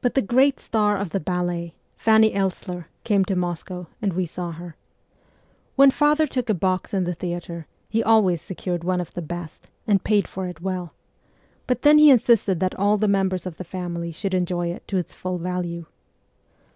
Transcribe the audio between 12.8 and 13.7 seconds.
the members of the